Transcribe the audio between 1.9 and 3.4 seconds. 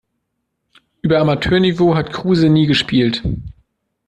hat Kruse nie gespielt.